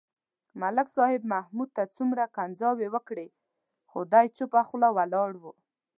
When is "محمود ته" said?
1.33-1.83